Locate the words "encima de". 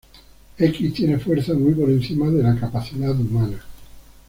1.87-2.41